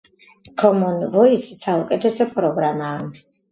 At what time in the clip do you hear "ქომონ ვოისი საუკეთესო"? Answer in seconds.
0.61-2.29